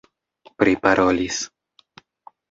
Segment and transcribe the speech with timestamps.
[0.61, 1.37] priparolis